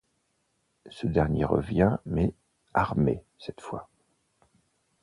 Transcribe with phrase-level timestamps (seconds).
[0.89, 2.33] Ce dernier revient, mais
[2.73, 3.87] armé cette fois.